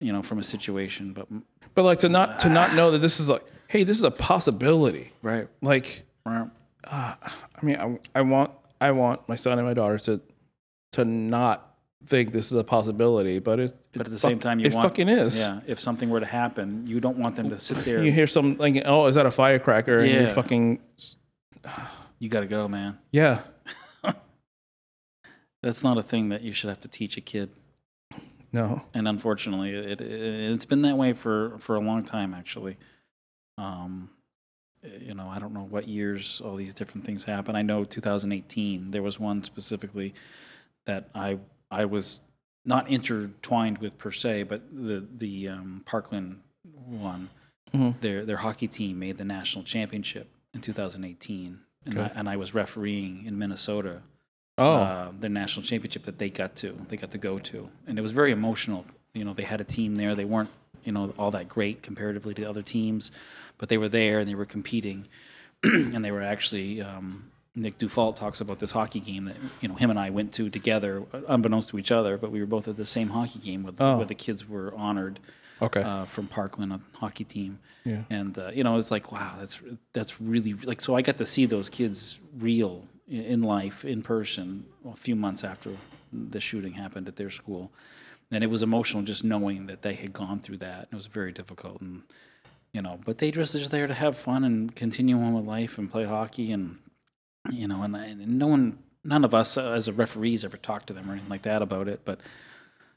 you 0.00 0.12
know, 0.12 0.22
from 0.22 0.38
a 0.38 0.42
situation. 0.42 1.12
But 1.12 1.28
But 1.74 1.84
like 1.84 1.98
to 2.00 2.08
not 2.08 2.38
to 2.40 2.48
not 2.48 2.74
know 2.74 2.90
that 2.90 2.98
this 2.98 3.20
is 3.20 3.28
like, 3.28 3.44
hey, 3.68 3.84
this 3.84 3.96
is 3.96 4.02
a 4.04 4.10
possibility. 4.10 5.12
right, 5.22 5.48
Like, 5.62 6.04
uh, 6.26 6.46
I 6.86 7.16
mean, 7.62 7.76
I, 7.76 7.98
I 8.14 8.22
want 8.22 8.50
I 8.80 8.90
want 8.90 9.28
my 9.28 9.36
son 9.36 9.58
and 9.58 9.66
my 9.66 9.74
daughter 9.74 9.98
to 10.00 10.20
to 10.92 11.04
not 11.04 11.70
think 12.06 12.32
this 12.32 12.46
is 12.52 12.58
a 12.58 12.64
possibility, 12.64 13.38
but 13.38 13.58
it's 13.60 13.72
but 13.92 14.06
at 14.06 14.10
the 14.12 14.18
same 14.18 14.38
time, 14.38 14.58
you 14.60 14.66
it 14.66 14.74
want 14.74 14.88
fucking 14.90 15.08
is. 15.08 15.38
Yeah, 15.40 15.60
if 15.66 15.80
something 15.80 16.10
were 16.10 16.20
to 16.20 16.26
happen, 16.26 16.86
you 16.86 17.00
don't 17.00 17.16
want 17.16 17.36
them 17.36 17.48
to 17.50 17.58
sit 17.58 17.78
there. 17.78 18.02
You 18.04 18.12
hear 18.12 18.26
some 18.26 18.56
like, 18.58 18.82
oh, 18.84 19.06
is 19.06 19.14
that 19.14 19.24
a 19.26 19.30
firecracker? 19.30 19.98
And 20.00 20.10
Yeah. 20.10 20.20
you're 20.22 20.30
fucking 20.30 20.80
You 22.18 22.28
got 22.28 22.40
to 22.40 22.46
go, 22.46 22.68
man. 22.68 22.98
yeah. 23.12 23.40
That's 25.64 25.82
not 25.82 25.96
a 25.96 26.02
thing 26.02 26.28
that 26.28 26.42
you 26.42 26.52
should 26.52 26.68
have 26.68 26.80
to 26.82 26.88
teach 26.88 27.16
a 27.16 27.22
kid. 27.22 27.48
No. 28.52 28.82
and 28.92 29.08
unfortunately, 29.08 29.70
it, 29.74 30.00
it 30.00 30.12
it's 30.52 30.64
been 30.66 30.82
that 30.82 30.96
way 30.96 31.12
for 31.12 31.56
for 31.58 31.74
a 31.74 31.80
long 31.80 32.02
time 32.02 32.34
actually. 32.34 32.76
Um, 33.58 34.10
you 35.00 35.14
know, 35.14 35.28
I 35.28 35.38
don't 35.38 35.54
know 35.54 35.66
what 35.68 35.88
years 35.88 36.40
all 36.44 36.54
these 36.54 36.74
different 36.74 37.04
things 37.06 37.24
happen. 37.24 37.56
I 37.56 37.62
know 37.62 37.82
2018 37.84 38.90
there 38.90 39.02
was 39.02 39.18
one 39.18 39.42
specifically 39.42 40.14
that 40.84 41.08
I 41.14 41.38
I 41.70 41.86
was 41.86 42.20
not 42.66 42.88
intertwined 42.88 43.78
with 43.78 43.96
per 43.98 44.12
se, 44.12 44.44
but 44.44 44.60
the 44.70 45.04
the 45.16 45.48
um, 45.48 45.82
Parkland 45.86 46.40
one, 46.86 47.30
Mhm. 47.74 47.98
their 48.00 48.24
their 48.24 48.36
hockey 48.36 48.68
team 48.68 48.98
made 48.98 49.16
the 49.16 49.24
national 49.24 49.64
championship 49.64 50.28
in 50.52 50.60
2018, 50.60 51.58
and, 51.86 51.98
I, 51.98 52.06
and 52.14 52.28
I 52.28 52.36
was 52.36 52.54
refereeing 52.54 53.24
in 53.26 53.36
Minnesota 53.38 54.02
Oh. 54.56 54.72
uh, 54.72 55.08
the 55.18 55.28
national 55.28 55.64
championship 55.64 56.04
that 56.04 56.18
they 56.18 56.30
got 56.30 56.54
to 56.56 56.76
they 56.88 56.96
got 56.96 57.10
to 57.10 57.18
go 57.18 57.38
to 57.40 57.68
and 57.86 57.98
it 57.98 58.02
was 58.02 58.12
very 58.12 58.30
emotional 58.30 58.84
you 59.12 59.24
know 59.24 59.32
they 59.34 59.42
had 59.42 59.60
a 59.60 59.64
team 59.64 59.96
there 59.96 60.14
they 60.14 60.24
weren't 60.24 60.50
you 60.84 60.92
know 60.92 61.12
all 61.18 61.30
that 61.32 61.48
great 61.48 61.82
comparatively 61.82 62.34
to 62.34 62.44
other 62.44 62.62
teams 62.62 63.10
but 63.58 63.68
they 63.68 63.78
were 63.78 63.88
there 63.88 64.20
and 64.20 64.28
they 64.28 64.34
were 64.36 64.44
competing 64.44 65.06
and 65.64 66.04
they 66.04 66.10
were 66.12 66.22
actually 66.22 66.80
um, 66.80 67.30
Nick 67.56 67.78
Dufault 67.78 68.14
talks 68.16 68.40
about 68.40 68.58
this 68.60 68.70
hockey 68.72 69.00
game 69.00 69.24
that 69.24 69.36
you 69.60 69.68
know 69.68 69.74
him 69.74 69.90
and 69.90 69.98
I 69.98 70.10
went 70.10 70.32
to 70.34 70.48
together 70.50 71.02
unbeknownst 71.26 71.70
to 71.70 71.78
each 71.78 71.90
other 71.90 72.16
but 72.16 72.30
we 72.30 72.38
were 72.40 72.46
both 72.46 72.68
at 72.68 72.76
the 72.76 72.86
same 72.86 73.08
hockey 73.08 73.40
game 73.40 73.64
with, 73.64 73.80
Oh. 73.80 73.96
where 73.96 74.06
the 74.06 74.14
kids 74.14 74.48
were 74.48 74.72
honored 74.76 75.18
okay. 75.62 75.82
uh, 75.82 76.04
from 76.04 76.26
Parkland, 76.28 76.72
a 76.72 76.80
hockey 76.98 77.24
team. 77.24 77.58
Yeah. 77.84 78.02
And 78.10 78.38
uh, 78.38 78.50
you 78.52 78.64
know, 78.64 78.76
it's 78.76 78.90
like, 78.90 79.12
wow, 79.12 79.34
that's 79.38 79.60
that's 79.92 80.20
really 80.20 80.54
like. 80.54 80.80
So 80.80 80.96
I 80.96 81.02
got 81.02 81.16
to 81.18 81.24
see 81.24 81.44
those 81.46 81.68
kids 81.68 82.18
real 82.38 82.84
in 83.08 83.42
life, 83.42 83.84
in 83.84 84.02
person, 84.02 84.66
a 84.90 84.96
few 84.96 85.14
months 85.14 85.44
after 85.44 85.70
the 86.12 86.40
shooting 86.40 86.72
happened 86.72 87.08
at 87.08 87.16
their 87.16 87.30
school, 87.30 87.70
and 88.30 88.42
it 88.42 88.48
was 88.48 88.62
emotional 88.62 89.02
just 89.02 89.24
knowing 89.24 89.66
that 89.66 89.82
they 89.82 89.94
had 89.94 90.12
gone 90.12 90.40
through 90.40 90.58
that. 90.58 90.88
It 90.90 90.94
was 90.94 91.06
very 91.06 91.32
difficult, 91.32 91.80
and 91.80 92.02
you 92.72 92.82
know, 92.82 92.98
but 93.04 93.18
they 93.18 93.30
just 93.30 93.52
just 93.52 93.70
there 93.70 93.86
to 93.86 93.94
have 93.94 94.16
fun 94.16 94.44
and 94.44 94.74
continue 94.74 95.18
on 95.18 95.34
with 95.34 95.44
life 95.44 95.78
and 95.78 95.90
play 95.90 96.04
hockey, 96.04 96.52
and 96.52 96.78
you 97.50 97.68
know, 97.68 97.82
and, 97.82 97.94
and 97.94 98.38
no 98.38 98.46
one, 98.46 98.78
none 99.04 99.24
of 99.24 99.34
us 99.34 99.58
as 99.58 99.86
a 99.86 99.92
referees 99.92 100.44
ever 100.44 100.56
talked 100.56 100.86
to 100.86 100.92
them 100.92 101.08
or 101.08 101.12
anything 101.12 101.30
like 101.30 101.42
that 101.42 101.62
about 101.62 101.88
it, 101.88 102.00
but 102.04 102.20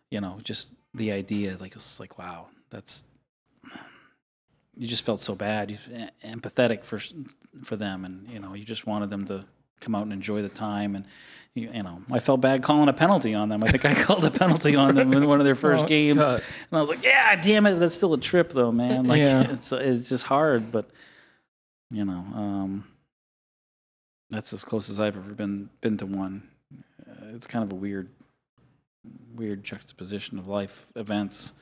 you 0.09 0.21
know, 0.21 0.39
just 0.43 0.71
the 0.93 1.11
idea, 1.11 1.57
like 1.59 1.71
it 1.71 1.75
was 1.75 1.99
like, 1.99 2.17
wow, 2.17 2.47
that's 2.69 3.03
you 4.77 4.87
just 4.87 5.05
felt 5.05 5.19
so 5.19 5.35
bad, 5.35 5.71
you 5.71 5.77
em- 6.23 6.39
empathetic 6.39 6.83
for 6.83 6.99
for 7.63 7.75
them, 7.75 8.05
and 8.05 8.29
you 8.29 8.39
know, 8.39 8.53
you 8.53 8.63
just 8.63 8.87
wanted 8.87 9.09
them 9.09 9.25
to 9.25 9.43
come 9.81 9.95
out 9.95 10.03
and 10.03 10.13
enjoy 10.13 10.41
the 10.41 10.49
time, 10.49 10.95
and 10.95 11.05
you, 11.53 11.71
you 11.73 11.83
know, 11.83 12.01
I 12.11 12.19
felt 12.19 12.41
bad 12.41 12.61
calling 12.63 12.87
a 12.89 12.93
penalty 12.93 13.33
on 13.33 13.49
them. 13.49 13.63
I 13.63 13.67
think 13.71 13.85
I 13.85 13.93
called 14.03 14.23
a 14.25 14.31
penalty 14.31 14.75
on 14.75 14.95
them 14.95 15.11
in 15.13 15.27
one 15.27 15.39
of 15.39 15.45
their 15.45 15.55
first 15.55 15.85
Oh, 15.85 15.87
games, 15.87 16.17
and 16.17 16.41
I 16.71 16.79
was 16.79 16.89
like, 16.89 17.03
yeah, 17.03 17.35
damn 17.39 17.65
it, 17.65 17.75
that's 17.75 17.95
still 17.95 18.13
a 18.13 18.19
trip 18.19 18.49
though, 18.51 18.71
man. 18.71 19.05
Like 19.05 19.19
Yeah. 19.19 19.51
it's 19.51 19.71
it's 19.71 20.09
just 20.09 20.25
hard, 20.25 20.71
but 20.71 20.89
you 21.91 22.05
know, 22.05 22.25
um, 22.35 22.83
that's 24.29 24.51
as 24.53 24.63
close 24.63 24.89
as 24.89 24.99
I've 24.99 25.15
ever 25.17 25.33
been 25.33 25.69
been 25.81 25.97
to 25.97 26.05
one. 26.05 26.47
Uh, 27.09 27.27
it's 27.33 27.47
kind 27.47 27.63
of 27.63 27.71
a 27.71 27.75
weird, 27.75 28.09
weird 29.33 29.63
juxtaposition 29.63 30.37
of 30.37 30.47
life 30.47 30.85
events. 30.95 31.53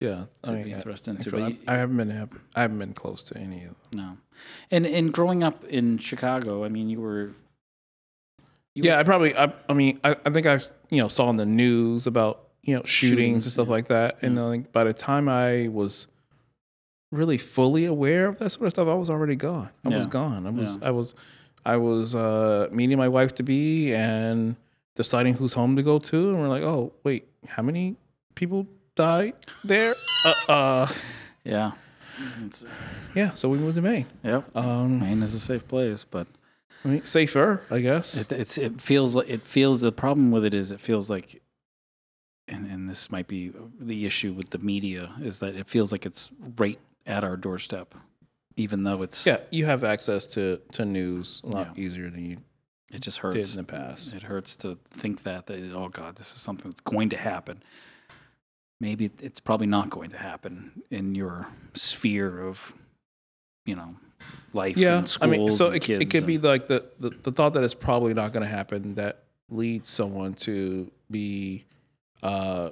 Yeah, 0.00 0.24
to 0.44 0.52
be 0.64 0.72
thrust 0.72 1.08
into. 1.08 1.30
But 1.30 1.42
I, 1.42 1.48
you- 1.48 1.58
I 1.68 1.74
haven't 1.76 1.96
been 1.98 2.28
I 2.54 2.62
haven't 2.62 2.78
been 2.78 2.94
close 2.94 3.22
to 3.24 3.36
any 3.36 3.64
of. 3.64 3.74
Them. 3.92 3.96
No, 3.96 4.16
and 4.70 4.86
and 4.86 5.12
growing 5.12 5.44
up 5.44 5.62
in 5.64 5.98
Chicago, 5.98 6.64
I 6.64 6.68
mean, 6.68 6.88
you 6.88 7.00
were. 7.00 7.32
You 8.74 8.84
Yeah, 8.84 8.98
I 8.98 9.02
probably. 9.02 9.36
I, 9.36 9.52
I 9.68 9.74
mean, 9.74 10.00
I, 10.02 10.16
I 10.24 10.30
think 10.30 10.46
I 10.46 10.60
you 10.88 11.02
know 11.02 11.08
saw 11.08 11.28
in 11.28 11.36
the 11.36 11.44
news 11.46 12.06
about 12.06 12.48
you 12.62 12.74
know 12.76 12.82
shootings, 12.84 13.10
Shootings, 13.10 13.44
and 13.44 13.52
stuff 13.52 13.66
yeah. 13.66 13.72
like 13.72 13.88
that, 13.88 14.18
and 14.22 14.36
Yeah. 14.36 14.46
I 14.46 14.50
think 14.50 14.72
by 14.72 14.84
the 14.84 14.92
time 14.94 15.28
I 15.28 15.68
was 15.68 16.06
really 17.12 17.36
fully 17.38 17.84
aware 17.84 18.26
of 18.28 18.38
that 18.38 18.50
sort 18.50 18.66
of 18.66 18.72
stuff, 18.72 18.88
I 18.88 18.94
was 18.94 19.10
already 19.10 19.36
gone. 19.36 19.70
I 19.84 19.96
was 19.96 20.06
gone. 20.06 20.46
I 20.46 20.50
was. 20.50 20.76
Yeah. 20.80 20.88
I 20.88 20.90
was. 20.92 21.14
I 21.66 21.76
was 21.76 22.14
uh, 22.14 22.68
meeting 22.72 22.96
my 22.96 23.08
wife 23.08 23.34
to 23.34 23.42
be 23.42 23.92
and 23.92 24.56
deciding 24.94 25.34
whose 25.34 25.52
home 25.52 25.76
to 25.76 25.82
go 25.82 25.98
to, 25.98 26.30
and 26.30 26.40
we're 26.40 26.48
like, 26.48 26.62
oh 26.62 26.92
wait, 27.04 27.28
how 27.46 27.62
many 27.62 27.96
people 28.34 28.66
died 29.00 29.34
there? 29.64 29.94
Uh, 30.24 30.34
uh 30.48 30.86
Yeah. 31.44 31.72
It's, 32.44 32.66
yeah. 33.14 33.32
So 33.32 33.48
we 33.48 33.56
moved 33.58 33.76
to 33.76 33.82
Maine. 33.82 34.06
yep. 34.22 34.44
Um, 34.54 35.00
Maine 35.00 35.22
is 35.22 35.34
a 35.34 35.40
safe 35.40 35.66
place, 35.66 36.04
but 36.04 36.26
I 36.84 36.88
mean, 36.88 37.04
safer, 37.06 37.62
I 37.70 37.80
guess. 37.80 38.14
it, 38.14 38.32
it's 38.32 38.58
it 38.58 38.80
feels 38.80 39.16
like 39.16 39.28
it 39.28 39.40
feels 39.42 39.80
the 39.80 39.92
problem 39.92 40.30
with 40.30 40.44
it 40.44 40.52
is 40.52 40.70
it 40.70 40.80
feels 40.80 41.08
like, 41.08 41.40
and 42.46 42.70
and 42.70 42.88
this 42.88 43.10
might 43.10 43.26
be 43.26 43.52
the 43.80 44.04
issue 44.04 44.34
with 44.34 44.50
the 44.50 44.58
media 44.58 45.14
is 45.22 45.40
that 45.40 45.54
it 45.56 45.66
feels 45.68 45.92
like 45.92 46.04
it's 46.04 46.30
right 46.58 46.78
at 47.06 47.24
our 47.24 47.36
doorstep, 47.38 47.94
even 48.56 48.84
though 48.84 49.02
it's 49.02 49.26
yeah, 49.26 49.40
you 49.50 49.64
have 49.64 49.82
access 49.82 50.26
to 50.34 50.60
to 50.72 50.84
news 50.84 51.40
a 51.44 51.46
lot 51.48 51.68
Yeah. 51.74 51.84
easier 51.84 52.10
than 52.10 52.24
you 52.30 52.36
it 52.92 53.00
just 53.00 53.22
did 53.22 53.34
hurts 53.34 53.56
in 53.56 53.64
the 53.64 53.72
past. 53.72 54.12
It 54.12 54.22
hurts 54.22 54.56
to 54.56 54.76
think 54.90 55.22
that, 55.22 55.46
that 55.46 55.72
oh 55.74 55.88
God, 55.88 56.16
this 56.16 56.34
is 56.34 56.40
something 56.42 56.70
that's 56.70 56.80
going 56.82 57.08
to 57.10 57.16
happen. 57.16 57.62
Maybe 58.80 59.10
it's 59.20 59.40
probably 59.40 59.66
not 59.66 59.90
going 59.90 60.10
to 60.10 60.16
happen 60.16 60.82
in 60.90 61.14
your 61.14 61.46
sphere 61.74 62.42
of, 62.46 62.74
you 63.66 63.76
know, 63.76 63.94
life 64.54 64.76
Yeah, 64.76 64.98
and 64.98 65.18
I 65.20 65.26
mean, 65.26 65.50
so 65.50 65.70
it, 65.70 65.88
it 65.88 66.10
could 66.10 66.26
be 66.26 66.38
like 66.38 66.66
the, 66.66 66.84
the 66.98 67.10
the 67.10 67.30
thought 67.30 67.52
that 67.54 67.62
it's 67.62 67.74
probably 67.74 68.14
not 68.14 68.32
going 68.32 68.42
to 68.42 68.48
happen 68.48 68.94
that 68.94 69.24
leads 69.50 69.88
someone 69.88 70.32
to 70.34 70.90
be, 71.10 71.66
uh, 72.22 72.70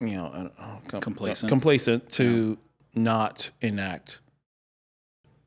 you 0.00 0.16
know, 0.16 0.30
I 0.32 0.36
don't 0.38 0.58
know, 0.58 0.80
com- 0.88 1.00
Complacent. 1.00 1.48
complacent 1.48 2.10
to 2.12 2.58
not 2.94 3.50
enact 3.60 4.20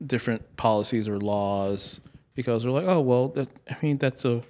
different 0.06 0.56
policies 0.56 1.08
or 1.10 1.20
laws 1.20 2.00
because 2.36 2.63
they're 2.63 2.72
like, 2.72 2.86
oh 2.86 3.01
well, 3.01 3.27
that 3.29 3.50
I 3.70 3.75
mean 3.82 3.98
that's 3.98 4.24
a 4.24 4.44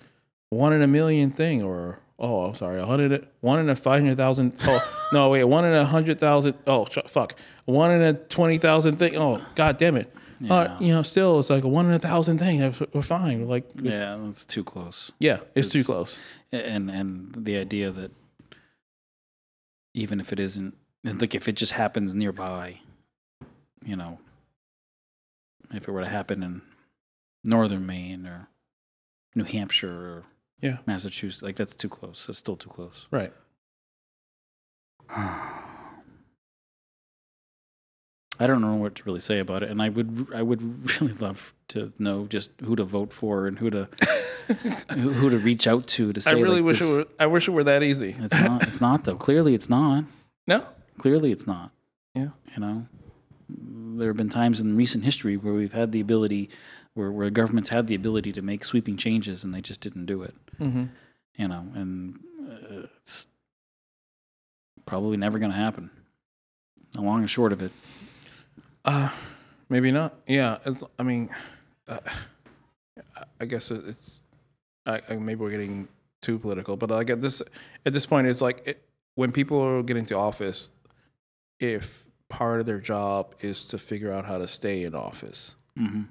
one 0.51 0.73
in 0.73 0.81
a 0.81 0.87
million 0.87 1.31
thing, 1.31 1.63
or 1.63 1.99
oh, 2.19 2.45
I'm 2.45 2.55
sorry, 2.55 2.79
a 2.81 2.85
hundred, 2.85 3.27
one 3.41 3.59
in 3.59 3.69
a 3.69 3.75
five 3.75 4.01
hundred 4.01 4.17
thousand. 4.17 4.55
Oh 4.67 5.07
no, 5.13 5.29
wait, 5.29 5.43
one 5.45 5.65
in 5.65 5.73
a 5.73 5.85
hundred 5.85 6.19
thousand. 6.19 6.55
Oh 6.67 6.85
fuck, 7.07 7.35
one 7.65 7.91
in 7.91 8.01
a 8.01 8.13
twenty 8.13 8.57
thousand 8.57 8.97
thing. 8.97 9.15
Oh 9.17 9.43
god 9.55 9.77
damn 9.77 9.95
it. 9.95 10.13
Uh, 10.41 10.45
Yeah. 10.69 10.79
you 10.79 10.93
know, 10.93 11.01
still 11.01 11.39
it's 11.39 11.49
like 11.49 11.63
a 11.65 11.67
one 11.67 11.85
in 11.87 11.91
a 11.91 11.99
thousand 11.99 12.37
thing. 12.39 12.59
We're- 12.59 13.01
fine. 13.01 13.41
We're 13.41 13.47
like, 13.47 13.69
yeah, 13.81 14.17
it's 14.29 14.45
too 14.45 14.63
close. 14.63 15.11
Yeah, 15.19 15.39
it's, 15.55 15.69
too 15.69 15.83
close. 15.83 16.17
And 16.51 16.89
and 16.89 17.33
the 17.35 17.57
idea 17.57 17.91
that 17.91 18.11
even 19.93 20.19
if 20.19 20.31
it 20.31 20.39
isn't, 20.39 20.75
like 21.03 21.35
if 21.35 21.47
it 21.47 21.53
just 21.53 21.73
happens 21.73 22.15
nearby, 22.15 22.79
you 23.85 23.95
know, 23.95 24.19
if 25.73 25.87
it 25.87 25.91
were 25.91 26.03
to 26.03 26.09
happen 26.09 26.43
in 26.43 26.61
northern 27.43 27.85
Maine 27.85 28.25
or 28.25 28.47
New 29.35 29.43
Hampshire 29.43 29.89
or 29.91 30.23
Yeah. 30.61 30.77
Massachusetts, 30.85 31.41
like 31.41 31.55
that's 31.55 31.75
too 31.75 31.89
close. 31.89 32.25
That's 32.25 32.39
still 32.39 32.55
too 32.57 32.69
close. 32.69 33.07
Right. 33.11 33.33
I 38.41 38.47
don't 38.47 38.61
know 38.61 38.75
what 38.75 38.95
to 38.95 39.03
really 39.03 39.19
say 39.19 39.39
about 39.39 39.63
it, 39.63 39.69
and 39.69 39.81
I 39.81 39.89
would 39.89 40.29
I 40.33 40.41
would 40.41 40.61
really 41.01 41.13
love 41.13 41.53
to 41.69 41.91
know 41.99 42.25
just 42.25 42.51
who 42.63 42.75
to 42.77 42.85
vote 42.85 43.11
for 43.11 43.47
and 43.47 43.59
who 43.59 43.69
to 43.69 43.89
who, 44.93 45.11
who 45.11 45.29
to 45.29 45.37
reach 45.37 45.67
out 45.67 45.87
to 45.87 46.13
to 46.13 46.21
say. 46.25 46.31
I 46.31 46.33
really 46.35 46.57
like, 46.57 46.65
wish 46.65 46.79
this- 46.79 46.89
it 46.89 46.97
were. 46.97 47.07
I 47.19 47.27
wish 47.27 47.47
it 47.49 47.51
were 47.51 47.65
that 47.65 47.83
easy. 47.83 48.15
It's 48.17 48.39
not. 48.39 48.63
It's 48.67 48.79
not 48.79 49.03
though. 49.03 49.15
Clearly, 49.27 49.53
it's 49.55 49.69
not. 49.69 50.05
No. 50.47 50.65
Clearly, 50.97 51.31
it's 51.33 51.45
not. 51.47 51.71
Yeah. 52.15 52.29
You 52.55 52.59
know, 52.61 52.87
there 53.99 54.09
have 54.09 54.17
been 54.17 54.29
times 54.29 54.59
in 54.59 54.75
recent 54.75 55.03
history 55.03 55.37
where 55.37 55.53
we've 55.53 55.73
had 55.73 55.91
the 55.91 55.99
ability, 55.99 56.49
where 56.93 57.11
where 57.11 57.29
governments 57.29 57.69
had 57.69 57.87
the 57.87 57.95
ability 57.95 58.31
to 58.33 58.41
make 58.41 58.63
sweeping 58.65 58.97
changes, 58.97 59.43
and 59.43 59.53
they 59.53 59.61
just 59.61 59.81
didn't 59.81 60.05
do 60.05 60.23
it. 60.23 60.33
Mm-hmm. 60.59 60.85
You 61.37 61.47
know, 61.47 61.65
and 61.75 62.19
uh, 62.49 62.87
it's 63.01 63.27
probably 64.85 65.17
never 65.17 65.39
going 65.39 65.51
to 65.51 65.57
happen. 65.57 65.89
The 66.93 67.01
long 67.01 67.19
and 67.19 67.29
short 67.29 67.53
of 67.53 67.61
it. 67.61 67.71
Uh, 68.83 69.09
maybe 69.69 69.91
not. 69.91 70.15
Yeah. 70.27 70.57
It's, 70.65 70.83
I 70.97 71.03
mean, 71.03 71.29
uh, 71.87 71.99
I- 73.39 73.45
guess 73.45 73.69
it's. 73.71 74.21
I, 74.85 75.01
I, 75.09 75.15
maybe 75.15 75.41
we're 75.41 75.51
getting 75.51 75.87
too 76.21 76.39
political, 76.39 76.75
but 76.75 76.89
like 76.89 77.09
at 77.09 77.21
this 77.21 77.41
at 77.85 77.93
this 77.93 78.05
point, 78.05 78.27
it's 78.27 78.41
like 78.41 78.63
it, 78.65 78.83
when 79.15 79.31
people 79.31 79.61
are 79.61 79.83
getting 79.83 80.05
to 80.05 80.15
office, 80.15 80.71
if 81.59 82.08
part 82.29 82.59
of 82.59 82.65
their 82.65 82.79
job 82.79 83.33
is 83.41 83.65
to 83.65 83.77
figure 83.77 84.11
out 84.11 84.25
how 84.25 84.37
to 84.37 84.47
stay 84.47 84.83
in 84.83 84.95
office, 84.95 85.55
hmm 85.75 86.03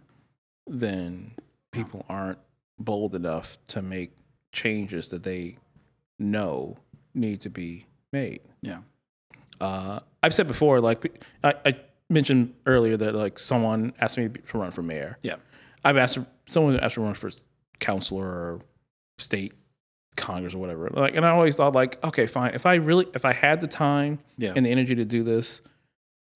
then 0.70 1.32
people 1.72 2.04
aren't 2.10 2.38
bold 2.78 3.14
enough 3.14 3.56
to 3.68 3.80
make 3.80 4.12
changes 4.52 5.08
that 5.08 5.22
they 5.22 5.56
know 6.18 6.76
need 7.14 7.40
to 7.40 7.48
be 7.48 7.86
made. 8.12 8.40
Yeah. 8.60 8.80
Uh, 9.60 10.00
I've 10.22 10.34
said 10.34 10.46
before, 10.46 10.80
like 10.82 11.24
I, 11.42 11.54
I 11.64 11.76
mentioned 12.10 12.52
earlier 12.66 12.98
that 12.98 13.14
like 13.14 13.38
someone 13.38 13.94
asked 13.98 14.18
me 14.18 14.28
to 14.28 14.58
run 14.58 14.70
for 14.70 14.82
mayor. 14.82 15.16
Yeah. 15.22 15.36
I've 15.84 15.96
asked 15.96 16.18
someone 16.48 16.78
asked 16.80 16.98
me 16.98 17.02
to 17.02 17.06
run 17.06 17.14
for 17.14 17.30
councilor 17.78 18.26
or 18.26 18.60
state 19.18 19.54
congress 20.16 20.54
or 20.54 20.58
whatever. 20.58 20.90
Like, 20.92 21.16
and 21.16 21.24
I 21.24 21.30
always 21.30 21.56
thought 21.56 21.74
like, 21.74 22.02
okay, 22.04 22.26
fine. 22.26 22.52
If 22.54 22.66
I 22.66 22.74
really, 22.74 23.06
if 23.14 23.24
I 23.24 23.32
had 23.32 23.60
the 23.62 23.68
time 23.68 24.18
Yeah. 24.36 24.52
and 24.54 24.66
the 24.66 24.70
energy 24.70 24.94
to 24.96 25.04
do 25.06 25.22
this, 25.22 25.62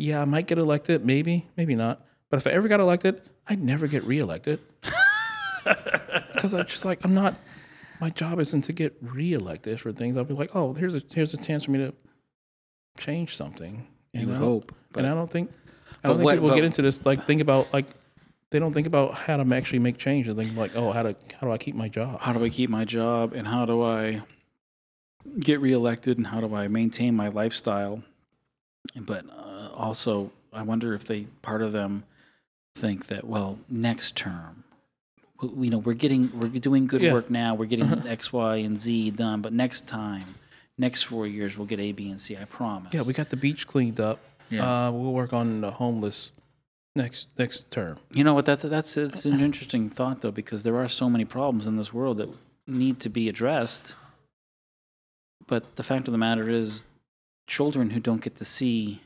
yeah, 0.02 0.21
I 0.21 0.25
might 0.25 0.49
get 0.49 0.59
elected, 0.59 1.06
maybe, 1.06 1.47
maybe 1.56 1.76
not. 1.76 2.04
But 2.28 2.38
if 2.38 2.47
I 2.49 2.50
ever 2.50 2.66
got 2.66 2.80
elected, 2.80 3.23
I'd 3.47 3.62
never 3.62 3.87
get 3.87 4.02
reelected 4.02 4.59
because 5.64 6.52
I'm 6.54 6.66
just 6.66 6.85
like 6.85 7.04
I'm 7.04 7.14
not. 7.14 7.38
My 8.00 8.11
job 8.11 8.40
isn't 8.40 8.62
to 8.62 8.73
get 8.73 8.97
reelected 9.00 9.80
for 9.80 9.92
things. 9.92 10.16
I'll 10.16 10.25
be 10.25 10.35
like, 10.35 10.56
oh, 10.56 10.73
here's 10.75 10.97
a 10.97 11.02
here's 11.14 11.35
a 11.35 11.37
chance 11.37 11.64
for 11.64 11.71
me 11.71 11.78
to 11.78 11.94
change 12.99 13.37
something. 13.37 13.87
you 14.12 14.26
would 14.26 14.35
know? 14.40 14.44
hope. 14.44 14.75
and 14.97 15.06
I 15.06 15.14
don't 15.14 15.30
think 15.30 15.52
I 16.02 16.09
don't 16.09 16.16
think 16.16 16.25
what- 16.25 16.35
people 16.35 16.49
but- 16.49 16.56
get 16.56 16.64
into 16.64 16.82
this 16.82 17.06
like 17.06 17.25
think 17.25 17.40
about 17.40 17.73
like 17.73 17.87
they 18.50 18.59
don't 18.59 18.75
think 18.75 18.88
about 18.88 19.14
how 19.14 19.37
to 19.37 19.54
actually 19.54 19.78
make 19.78 19.99
change. 19.99 20.26
They 20.26 20.35
think 20.35 20.56
like, 20.56 20.75
oh, 20.75 20.90
how 20.90 21.04
to 21.04 21.14
how 21.40 21.47
do 21.47 21.52
I 21.52 21.59
keep 21.59 21.76
my 21.76 21.88
job? 21.88 22.21
how 22.21 22.32
do 22.32 22.44
I 22.44 22.49
keep 22.49 22.71
my 22.71 22.85
job 22.85 23.35
and 23.35 23.47
how 23.47 23.66
do 23.66 23.82
I 23.82 24.23
get 25.38 25.61
reelected 25.61 26.18
and 26.18 26.26
how 26.26 26.40
do 26.40 26.52
I 26.54 26.66
maintain 26.66 27.14
my 27.14 27.28
lifestyle? 27.28 28.02
But 28.97 29.26
uh, 29.30 29.62
also, 29.72 30.30
I 30.52 30.62
wonder 30.62 30.94
if 30.94 31.04
they 31.06 31.22
part 31.42 31.62
of 31.62 31.72
them 31.72 32.04
think 32.76 33.06
that 33.06 33.24
well, 33.24 33.58
next 33.68 34.16
term, 34.16 34.64
you 35.42 35.70
know, 35.70 35.78
we're 35.78 35.92
getting 35.94 36.30
we're 36.38 36.48
doing 36.48 36.86
good 36.86 37.02
Yeah. 37.02 37.12
work 37.12 37.30
now. 37.30 37.54
We're 37.54 37.66
getting 37.66 37.86
Uh-huh. 37.92 38.08
X, 38.08 38.32
Y, 38.32 38.56
and 38.56 38.78
Z 38.78 39.10
done, 39.12 39.42
but 39.42 39.52
next 39.52 39.86
time, 39.86 40.36
next 40.78 41.02
four 41.02 41.26
years, 41.26 41.58
we'll 41.58 41.66
get 41.66 41.80
A, 41.80 41.92
B, 41.92 42.10
and 42.10 42.20
C. 42.20 42.36
I 42.36 42.44
promise. 42.44 42.94
Yeah, 42.94 43.02
we 43.02 43.12
got 43.12 43.30
the 43.30 43.36
beach 43.36 43.66
cleaned 43.66 44.00
up. 44.00 44.20
Yeah. 44.50 44.88
Uh, 44.88 44.90
we'll 44.92 45.12
work 45.12 45.32
on 45.32 45.60
the 45.62 45.70
homeless 45.72 46.32
next 46.94 47.28
next 47.38 47.70
term. 47.70 47.96
You 48.14 48.22
know 48.24 48.34
what? 48.34 48.44
That's 48.46 48.64
that's 48.64 48.96
it's 48.96 49.24
an 49.24 49.40
interesting 49.40 49.88
thought 49.90 50.20
though, 50.20 50.30
because 50.30 50.62
there 50.62 50.76
are 50.76 50.88
so 50.88 51.08
many 51.10 51.24
problems 51.24 51.66
in 51.66 51.76
this 51.76 51.92
world 51.92 52.18
that 52.18 52.28
need 52.66 53.00
to 53.00 53.08
be 53.08 53.28
addressed. 53.28 53.94
But 55.46 55.76
the 55.76 55.82
fact 55.82 56.06
of 56.08 56.12
the 56.12 56.18
matter 56.18 56.48
is, 56.48 56.82
children 57.48 57.90
who 57.90 58.00
don't 58.00 58.22
get 58.22 58.36
to 58.36 58.44
see 58.44 59.00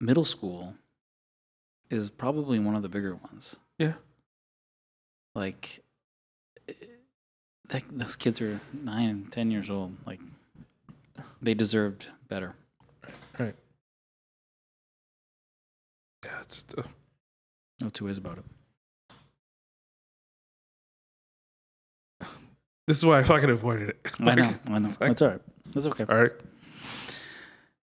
middle 0.00 0.24
school 0.24 0.74
is 1.90 2.10
probably 2.10 2.58
one 2.58 2.74
of 2.74 2.82
the 2.82 2.88
bigger 2.88 3.14
ones. 3.16 3.58
Yeah. 3.78 3.94
Like, 5.34 5.80
eh, 6.68 6.72
that, 7.68 7.82
those 7.90 8.16
kids 8.16 8.40
are 8.40 8.60
nine 8.72 9.08
and 9.08 9.32
ten 9.32 9.50
years 9.50 9.70
old. 9.70 9.96
Like, 10.06 10.20
they 11.40 11.54
deserved 11.54 12.06
better. 12.28 12.54
Right. 13.38 13.54
Yeah, 16.24 16.40
it's 16.42 16.66
uh, 16.76 16.82
No 17.80 17.88
two 17.90 18.06
ways 18.06 18.18
about 18.18 18.38
it. 18.38 18.44
this 22.86 22.96
is 22.98 23.04
why 23.06 23.20
I 23.20 23.22
fucking 23.22 23.50
avoided 23.50 23.90
it. 23.90 24.12
I 24.20 24.34
know. 24.34 24.42
I 24.66 24.78
know. 24.78 24.88
like- 24.88 24.98
That's 24.98 25.22
all 25.22 25.28
right. 25.28 25.40
That's 25.72 25.86
okay. 25.86 26.04
All 26.08 26.16
right. 26.20 26.32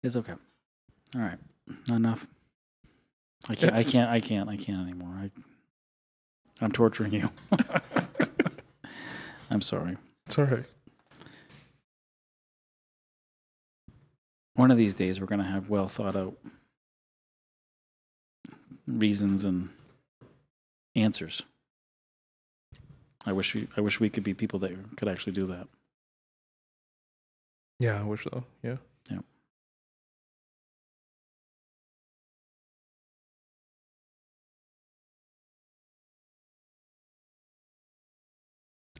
It's 0.01 0.15
okay. 0.15 0.33
All 1.15 1.21
right. 1.21 1.37
Not 1.87 1.95
enough. 1.95 2.27
I 3.49 3.55
can't. 3.55 3.73
I 3.73 3.83
can't. 3.83 4.09
I 4.09 4.19
can't. 4.19 4.49
I 4.49 4.57
can't 4.57 4.81
anymore. 4.81 5.15
I, 5.19 5.31
I'm 6.61 6.71
torturing 6.71 7.13
you. 7.13 7.29
I'm 9.51 9.61
sorry. 9.61 9.97
It's 10.25 10.37
all 10.37 10.45
right. 10.45 10.65
one 14.55 14.71
of 14.71 14.77
these 14.77 14.95
days 14.95 15.19
we're 15.19 15.27
going 15.27 15.39
to 15.41 15.45
have 15.45 15.69
well 15.69 15.87
thought 15.87 16.15
out 16.15 16.35
reasons 18.87 19.45
and 19.45 19.69
answers. 20.95 21.41
I 23.25 23.31
wish 23.31 23.55
we 23.55 23.67
I 23.77 23.81
wish 23.81 23.99
we 23.99 24.09
could 24.09 24.23
be 24.23 24.33
people 24.33 24.59
that 24.59 24.97
could 24.97 25.07
actually 25.07 25.33
do 25.33 25.47
that. 25.47 25.67
Yeah, 27.79 27.99
I 27.99 28.03
wish 28.03 28.23
so. 28.23 28.43
Yeah. 28.61 28.77
Yeah. 29.09 29.19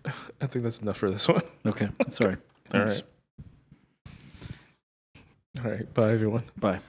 I 0.05 0.48
think 0.48 0.63
that's 0.63 0.79
enough 0.79 0.98
for 0.98 1.10
this 1.10 1.27
one. 1.27 1.41
Okay, 1.65 1.89
sorry. 2.10 2.36
All 2.74 2.81
right. 2.81 3.03
All 5.63 5.72
right. 5.72 5.93
Bye, 5.93 6.12
everyone. 6.12 6.43
Bye. 6.60 6.79